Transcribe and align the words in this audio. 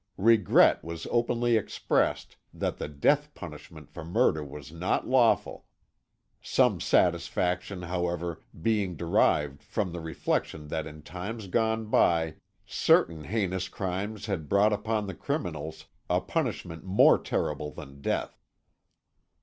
Regret 0.17 0.83
was 0.83 1.05
openly 1.11 1.55
expressed 1.57 2.35
that 2.51 2.77
the 2.79 2.87
death 2.87 3.31
punishment 3.35 3.87
for 3.91 4.03
murder 4.03 4.43
was 4.43 4.71
not 4.71 5.07
lawful, 5.07 5.67
some 6.41 6.81
satisfaction, 6.81 7.83
however, 7.83 8.41
being 8.59 8.95
derived 8.95 9.61
from 9.61 9.91
the 9.91 9.99
reflection 9.99 10.69
that 10.69 10.87
in 10.87 11.03
times 11.03 11.45
gone 11.45 11.85
by 11.85 12.33
certain 12.65 13.25
heinous 13.25 13.69
crimes 13.69 14.25
had 14.25 14.49
brought 14.49 14.73
upon 14.73 15.05
the 15.05 15.13
criminals 15.13 15.85
a 16.09 16.19
punishment 16.19 16.83
more 16.83 17.19
terrible 17.19 17.69
than 17.71 18.01
death. 18.01 18.41